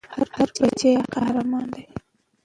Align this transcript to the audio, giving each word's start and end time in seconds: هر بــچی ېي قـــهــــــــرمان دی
هر 0.35 0.49
بــچی 0.59 0.89
ېي 0.95 0.99
قـــهــــــــرمان 1.11 1.65
دی 1.73 1.83